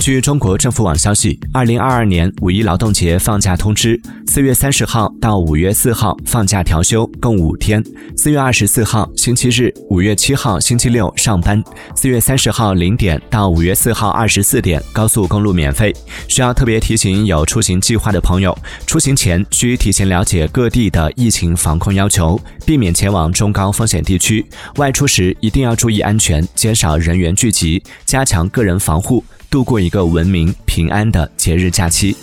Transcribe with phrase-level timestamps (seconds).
[0.00, 7.84] 据中国政府网消息，二零二二年五一劳动节放假通知，四月三十号到五月四号放假调休，共五天。
[8.16, 11.62] 四月二十四号星期日，五月七号星期六上班。
[11.94, 15.94] 四月三十号零点到五月四号二十四点，高速公路免费。
[16.28, 18.56] 需要特别提醒有出行计划的朋友，
[18.86, 24.46] 出行前需提前了解各地的疫情防控要求，避免前往中高风险地区。
[24.76, 32.16] 外出时一定要注意安全，减少人员聚集，加强个人防护，度过一个文明平安的节日假期。